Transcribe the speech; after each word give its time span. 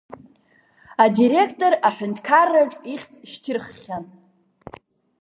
Адиректор 1.03 1.73
аҳәынҭқарраҿ 1.87 2.73
ихьӡ 2.93 3.13
шьҭырххьан. 3.29 4.05